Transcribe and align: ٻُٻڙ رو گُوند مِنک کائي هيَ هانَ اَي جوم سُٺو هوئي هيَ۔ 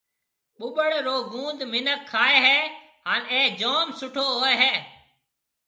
ٻُٻڙ 0.57 0.91
رو 1.05 1.17
گُوند 1.31 1.59
مِنک 1.71 1.99
کائي 2.11 2.37
هيَ 2.45 2.59
هانَ 3.07 3.21
اَي 3.33 3.41
جوم 3.59 3.87
سُٺو 3.99 4.25
هوئي 4.37 4.55
هيَ۔ 4.61 4.73